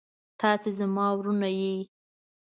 تاسو 0.39 0.67
زما 0.79 1.05
وروڼه 1.17 1.49
يې. 1.59 1.75